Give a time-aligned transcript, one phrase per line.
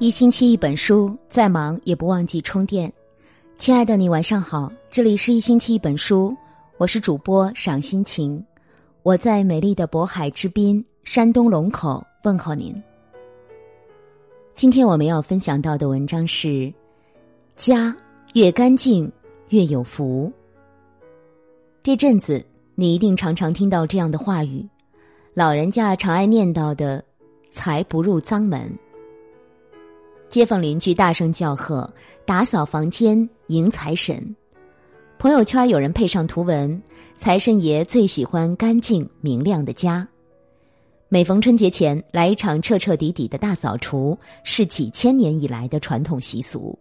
[0.00, 2.90] 一星期一本书，再忙也不忘记充电。
[3.58, 6.34] 亲爱的你，晚上好，这里是一星期一本书，
[6.78, 8.42] 我是主播赏心情，
[9.02, 12.74] 我在美丽的渤海之滨，山东龙口问候您。
[14.54, 16.72] 今天我们要分享到的文章是：
[17.54, 17.94] 家
[18.32, 19.12] 越干净
[19.50, 20.32] 越有福。
[21.82, 22.42] 这阵子
[22.74, 24.66] 你一定常常听到这样的话语，
[25.34, 27.04] 老人家常爱念叨的
[27.52, 28.66] “财不入脏门”。
[30.30, 31.92] 街坊邻居大声叫喝
[32.24, 34.36] ：“打扫房间迎财神。”
[35.18, 36.80] 朋友圈有人配上图文
[37.18, 40.06] ：“财神爷最喜欢干净明亮的家。”
[41.10, 46.78] 每逢春节前来一场彻彻底底的大扫除，是几千年以来的传统习俗。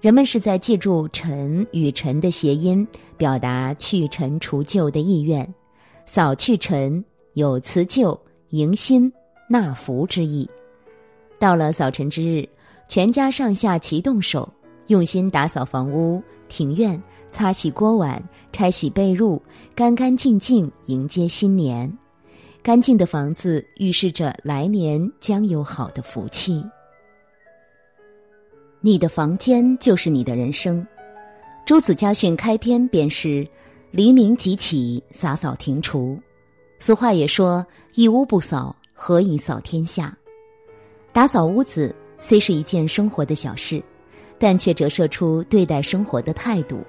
[0.00, 5.52] 人们是在借助“尘”与“尘”的谐音，表达去尘除旧的意愿。
[6.06, 8.16] 扫去尘，有辞旧、
[8.50, 9.12] 迎新、
[9.50, 10.48] 纳福之意。
[11.38, 12.48] 到了扫尘之日，
[12.88, 14.48] 全家上下齐动手，
[14.86, 19.40] 用心打扫房屋、庭院，擦洗锅碗，拆洗被褥，
[19.74, 21.92] 干干净净迎接新年。
[22.62, 26.64] 干净的房子预示着来年将有好的福气。
[28.80, 30.84] 你的房间就是你的人生。
[31.64, 33.46] 朱子家训开篇便是
[33.90, 36.18] ：“黎明即起，洒扫庭除。”
[36.78, 37.64] 俗话也说
[37.94, 40.16] ：“一屋不扫，何以扫天下？”
[41.16, 43.82] 打扫屋子虽是一件生活的小事，
[44.38, 46.84] 但却折射出对待生活的态度。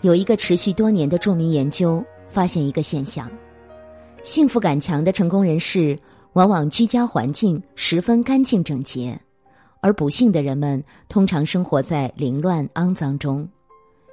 [0.00, 3.30] 有一个持续多年的著名研究发现一个现象：
[4.24, 5.96] 幸福感强的成功人士
[6.32, 9.16] 往往居家环境十分干净整洁，
[9.80, 13.48] 而不幸的人们通常生活在凌乱肮脏中。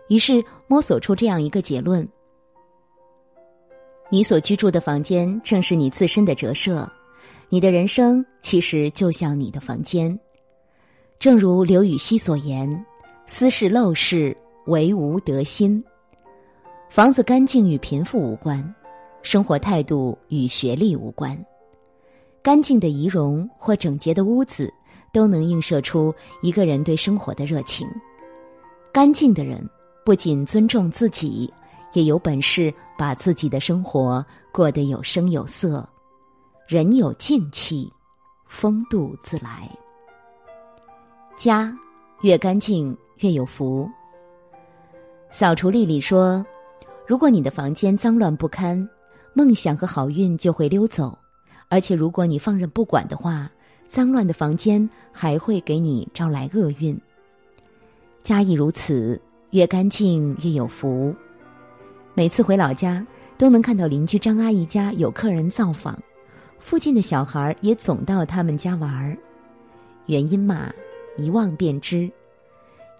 [0.07, 0.33] 于是
[0.67, 2.07] 摸索出这样一个结论：
[4.11, 6.87] 你所居住的房间正是你自身的折射。
[7.53, 10.19] 你的人生其实就像你的房间，
[11.19, 12.83] 正如刘禹锡所言
[13.27, 15.83] ：“斯是陋室，惟吾德馨。”
[16.89, 18.73] 房子干净与贫富无关，
[19.21, 21.37] 生活态度与学历无关。
[22.41, 24.73] 干净的仪容或整洁的屋子，
[25.11, 26.11] 都能映射出
[26.41, 27.87] 一个人对生活的热情。
[28.91, 29.63] 干净的人
[30.03, 31.53] 不仅尊重自己，
[31.93, 35.87] 也有本事把自己的生活过得有声有色。
[36.73, 37.93] 人有静气，
[38.47, 39.69] 风度自来。
[41.37, 41.71] 家
[42.23, 43.87] 越干净越有福。
[45.29, 46.43] 扫除丽丽说
[47.05, 48.89] ：“如果你的房间脏乱不堪，
[49.35, 51.15] 梦想和好运就会溜走；
[51.69, 53.47] 而且如果你放任不管的话，
[53.87, 56.99] 脏乱的房间还会给你招来厄运。
[58.23, 61.13] 家亦如此，越干净越有福。
[62.15, 63.05] 每次回老家，
[63.37, 65.95] 都能看到邻居张阿姨家有客人造访。”
[66.63, 69.17] 附近的小孩也总到他们家玩儿，
[70.05, 70.73] 原因嘛，
[71.17, 72.09] 一望便知。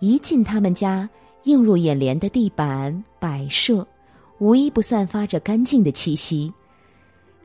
[0.02, 1.10] 一进他们家，
[1.44, 3.88] 映入眼帘的地板摆设，
[4.38, 6.54] 无一不散发着干净的气息。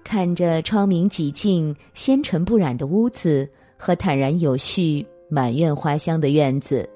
[0.03, 6.87] 看着窗明几净、纤尘不染的屋子和坦然有序、满院花香的院子，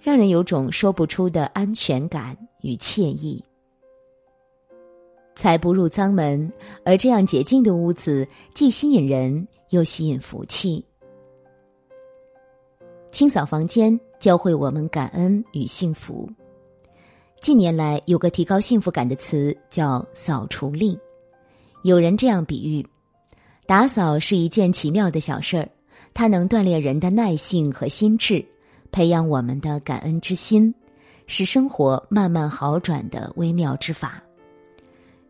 [0.00, 3.42] 让人有种说不出的安全感与惬意。
[5.36, 6.50] 财不入脏门，
[6.82, 10.82] 而这样洁净的屋子既吸引人，又吸引福气。
[13.10, 16.26] 清扫房间，教会我们感恩与幸福。
[17.38, 20.98] 近年来，有个提高幸福感的词叫“扫除力”。
[21.84, 22.86] 有人这样比喻：
[23.66, 25.68] 打扫是一件奇妙的小事儿，
[26.14, 28.42] 它能锻炼人的耐性和心智，
[28.90, 30.74] 培养我们的感恩之心，
[31.26, 34.22] 使生活慢慢好转的微妙之法。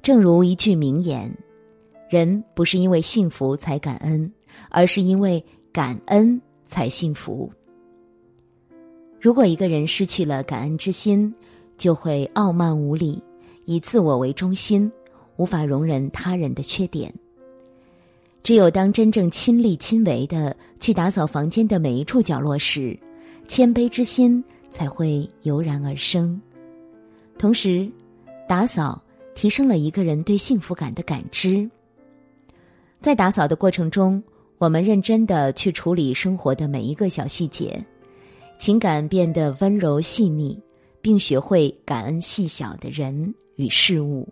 [0.07, 1.37] 正如一句名言
[2.09, 4.33] ：“人不是因为幸福才感恩，
[4.71, 7.51] 而是因为感恩才幸福。”
[9.21, 11.35] 如果一个人失去了感恩之心，
[11.77, 13.21] 就会傲慢无礼，
[13.65, 14.89] 以自我为中心，
[15.39, 17.13] 无法容忍他人的缺点。
[18.45, 22.97] 只有当真正亲力亲为的去打扫房间的每一处角落时，
[23.49, 26.41] 谦卑之心才会油然而生。
[27.37, 27.91] 同时，
[28.49, 29.03] 打扫。
[29.37, 31.71] 提升了一个人对幸福感的感知。
[33.01, 34.21] 在打扫的过程中，
[34.57, 37.85] 我们认真的去处理生活的每一个小细节，
[38.59, 40.59] 情感变得温柔细腻，
[41.03, 44.27] 并学会感恩细小的人与事物。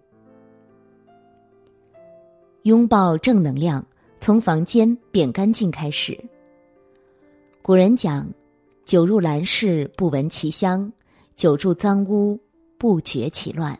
[2.62, 3.86] 拥抱正能量，
[4.18, 6.18] 从房间变干净开始。
[7.60, 8.26] 古人讲
[8.86, 10.90] ：“久入兰室，不闻其香；
[11.36, 12.40] 久住脏屋，
[12.78, 13.78] 不觉其乱。”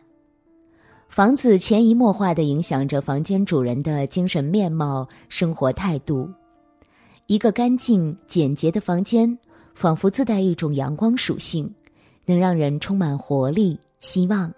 [1.14, 6.28] 房子潜移默化的影响着房间主人的精神面貌、生活态度。
[7.28, 9.38] 一个干净简洁的房间，
[9.76, 11.72] 仿佛自带一种阳光属性，
[12.26, 14.52] 能让人充满活力、希望。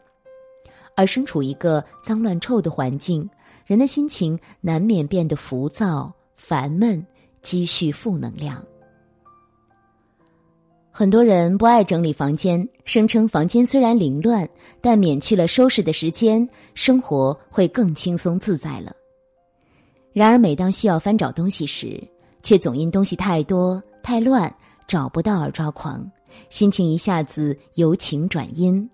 [0.95, 3.29] 而身处一个脏乱臭的环境，
[3.67, 7.07] 人的心情难免变得浮躁、烦闷，
[7.43, 8.65] 积蓄负能量。
[10.99, 14.49] 很多人不爱整理房间，声称房间虽然凌乱，
[14.81, 18.97] 但免去了收拾的时间，生活会更轻松自在了。
[20.15, 22.03] 然而，每当需要翻找东西时，
[22.43, 24.57] 却总因东西太多太乱
[24.87, 26.11] 找不到而抓狂，
[26.49, 28.89] 心情一下子由晴转阴。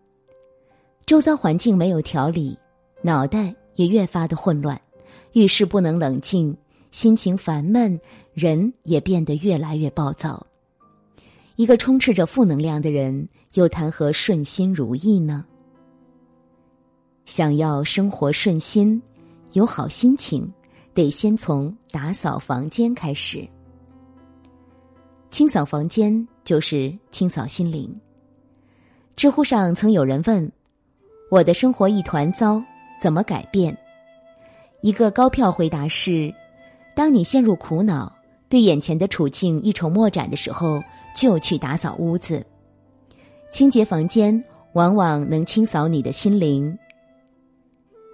[1.06, 2.58] 周遭环境没有条理，
[3.00, 4.80] 脑袋也越发的混乱，
[5.34, 6.56] 遇事不能冷静，
[6.90, 8.00] 心情烦闷，
[8.34, 10.44] 人也变得越来越暴躁。
[11.62, 15.44] 一个充斥着负能量的人，又谈何顺心如意呢？
[17.24, 19.00] 想要生活顺心，
[19.52, 20.52] 有好心情，
[20.92, 23.48] 得先从打扫房间开始。
[25.30, 27.96] 清扫房间就是清扫心灵。
[29.14, 30.50] 知乎上曾有人问
[31.30, 32.60] ：“我的生活一团糟，
[33.00, 33.78] 怎么改变？”
[34.82, 36.34] 一个高票回答是
[36.96, 38.12] ：“当你陷入苦恼，
[38.48, 40.82] 对眼前的处境一筹莫展的时候。”
[41.14, 42.44] 就去打扫屋子，
[43.52, 46.78] 清洁房间，往往能清扫你的心灵。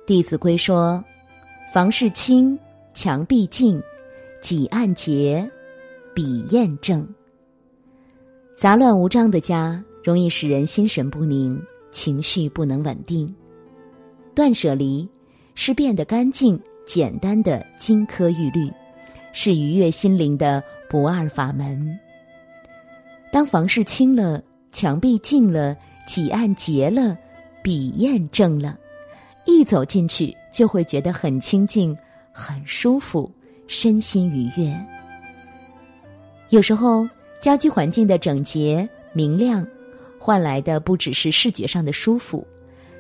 [0.06, 1.04] 《弟子规》说
[1.72, 2.58] ：“房事清，
[2.94, 3.82] 墙壁净，
[4.42, 5.50] 几案洁，
[6.14, 7.06] 笔砚正。”
[8.56, 11.62] 杂乱无章的家，容易使人心神不宁，
[11.92, 13.34] 情绪不能稳定。
[14.34, 15.08] 断舍离
[15.54, 18.70] 是变得干净、简单的金科玉律，
[19.32, 21.98] 是愉悦心灵的不二法门。
[23.30, 24.42] 当房事清了，
[24.72, 25.76] 墙壁净了，
[26.06, 27.16] 几案结了，
[27.62, 28.78] 笔砚正了，
[29.44, 31.96] 一走进去就会觉得很清静、
[32.32, 33.30] 很舒服，
[33.66, 34.74] 身心愉悦。
[36.48, 37.06] 有时候，
[37.40, 39.66] 家居环境的整洁明亮，
[40.18, 42.46] 换来的不只是视觉上的舒服，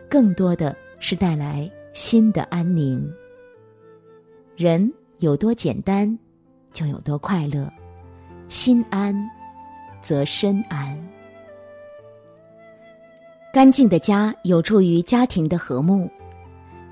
[0.08, 3.10] 更多的是带来心的安宁。
[4.56, 6.18] 人有多简单，
[6.72, 7.72] 就有多快乐，
[8.50, 9.14] 心安。
[10.08, 10.98] 则深安。
[13.52, 16.10] 干净的家有助于家庭的和睦。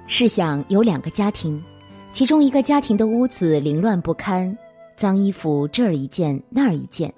[0.06, 1.64] 试想有两个家庭，
[2.12, 4.54] 其中一个家庭的屋子凌乱不堪，
[4.96, 7.14] 脏衣服这儿一件那儿一件，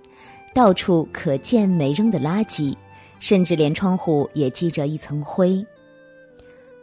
[0.54, 2.76] 到处可见没扔的垃圾，
[3.18, 5.66] 甚至连窗户也积着一层灰。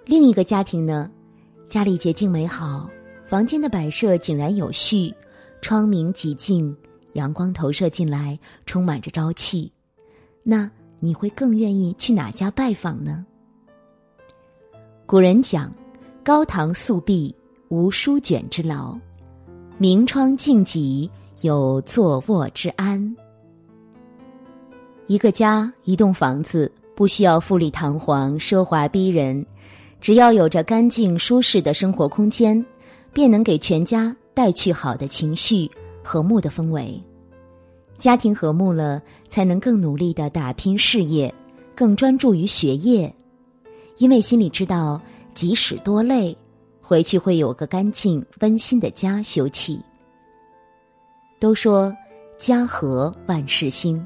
[0.03, 1.09] 另一个家庭呢，
[1.69, 2.89] 家里洁净美好，
[3.25, 5.13] 房间的摆设井然有序，
[5.61, 6.75] 窗明几净。
[7.15, 9.71] 阳光投射进来，充满着朝气。
[10.43, 10.69] 那
[10.99, 13.25] 你会更愿意去哪家拜访呢？
[15.05, 15.73] 古人讲
[16.23, 17.33] ：“高堂素壁，
[17.69, 18.99] 无书卷之劳；
[19.77, 21.09] 明窗净几，
[21.41, 23.15] 有坐卧之安。”
[25.07, 29.45] 一个家，一栋房子，不需要富丽堂皇、奢华逼人，
[30.01, 32.65] 只要有着干净舒适的生活空间，
[33.13, 35.69] 便能给全家带去好的情绪。
[36.05, 37.01] 和睦的氛围，
[37.97, 41.33] 家庭和睦了，才能更努力的打拼事业，
[41.73, 43.11] 更专注于学业，
[43.97, 45.01] 因为心里知道，
[45.33, 46.37] 即使多累，
[46.79, 49.79] 回去会有个干净温馨的家休憩。
[51.39, 51.91] 都说
[52.37, 54.05] 家和万事兴，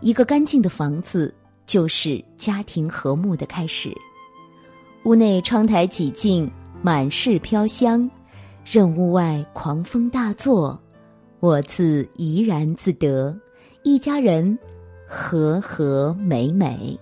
[0.00, 1.32] 一个干净的房子
[1.66, 3.96] 就是家庭和睦的开始。
[5.04, 6.50] 屋内窗台几净，
[6.82, 8.10] 满室飘香，
[8.64, 10.81] 任屋外狂风大作。
[11.42, 13.36] 我自怡然自得，
[13.82, 14.56] 一家人
[15.08, 16.96] 和和美美。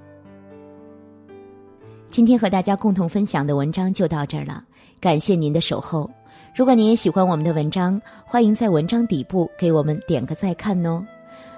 [2.08, 4.64] 今天和大家共同分享的文章就到这儿了，
[4.98, 6.10] 感谢您的守候。
[6.56, 11.04] 如果您也喜欢我们的文章，欢迎在文章底部给我们点个再看哦。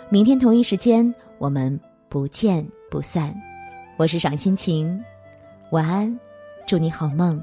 [0.09, 3.33] 明天同一时间，我们不见不散。
[3.97, 5.01] 我是赏心情，
[5.71, 6.19] 晚安，
[6.67, 7.41] 祝你好梦。